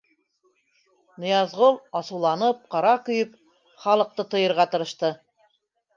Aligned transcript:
Ныязғол, 1.23 1.77
асыуланып, 2.01 2.65
ҡара 2.77 2.97
көйөп, 3.11 3.39
халыҡты 3.85 4.27
тыйырға 4.33 4.71
тырышты: 4.77 5.17